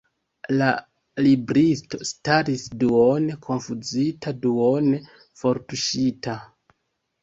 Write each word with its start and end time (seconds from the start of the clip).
La 0.61 0.69
libristo 1.25 2.01
staris 2.13 2.65
duone 2.85 3.39
konfuzita, 3.47 4.37
duone 4.43 5.07
kortuŝita. 5.47 6.41